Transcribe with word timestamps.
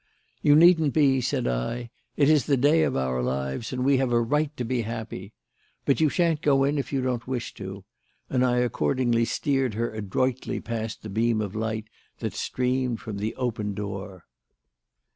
"You 0.41 0.55
needn't 0.55 0.95
be," 0.95 1.21
said 1.21 1.47
I. 1.47 1.91
"It 2.17 2.27
is 2.27 2.47
the 2.47 2.57
day 2.57 2.81
of 2.81 2.97
our 2.97 3.21
lives 3.21 3.71
and 3.71 3.85
we 3.85 3.97
have 3.97 4.11
a 4.11 4.19
right 4.19 4.49
to 4.57 4.65
be 4.65 4.81
happy. 4.81 5.31
But 5.85 6.01
you 6.01 6.09
shan't 6.09 6.41
go 6.41 6.63
in, 6.63 6.79
if 6.79 6.91
you 6.91 7.01
don't 7.03 7.27
wish 7.27 7.53
to," 7.53 7.83
and 8.27 8.43
I 8.43 8.57
accordingly 8.61 9.25
steered 9.25 9.75
her 9.75 9.93
adroitly 9.93 10.59
past 10.59 11.03
the 11.03 11.09
beam 11.09 11.39
of 11.39 11.53
light 11.53 11.85
that 12.17 12.33
streamed 12.33 12.99
from 12.99 13.17
the 13.17 13.35
open 13.35 13.75
door. 13.75 14.25